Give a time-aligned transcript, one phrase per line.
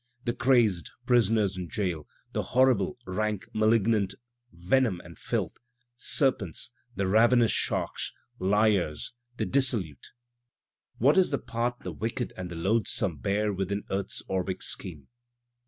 [0.23, 4.15] The crazed, prisoners in jail, the horrible, rank, malignant.
[4.51, 5.53] Venom and filth,
[5.95, 10.07] serpents, the ravenous sharks, liars, the dissolute;
[10.97, 15.07] (What is the part the wicked and the loathesome bear within earth's orbic scheme?)